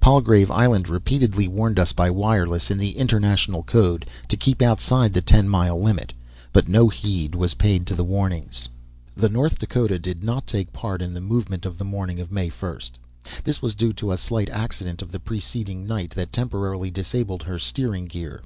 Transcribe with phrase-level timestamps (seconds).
[0.00, 5.20] Palgrave Island repeatedly warned us, by wireless, in the international code, to keep outside the
[5.20, 6.12] ten mile limit;
[6.52, 8.68] but no heed was paid to the warnings.
[9.16, 12.48] "The North Dakota did not take part in the movement of the morning of May
[12.48, 12.78] 1.
[13.44, 17.56] This was due to a slight accident of the preceding night that temporarily disabled her
[17.60, 18.42] steering gear.